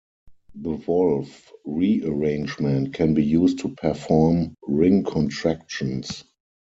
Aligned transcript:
The 0.55 0.71
Wolff 0.87 1.51
rearrangement 1.63 2.95
can 2.95 3.13
be 3.13 3.23
used 3.23 3.59
to 3.59 3.69
perform 3.69 4.55
ring 4.67 5.03
contractions. 5.03 6.23